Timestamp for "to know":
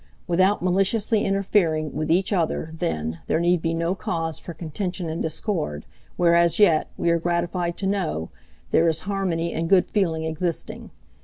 7.77-8.31